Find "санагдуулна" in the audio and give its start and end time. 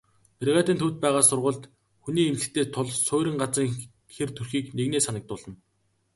5.05-5.55